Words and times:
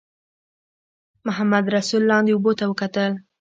محمدرسول 1.25 2.03
لاندې 2.11 2.31
اوبو 2.33 2.51
ته 2.59 2.63
وکتل. 2.67 3.11